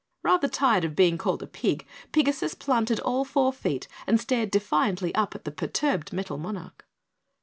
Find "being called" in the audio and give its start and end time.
0.95-1.43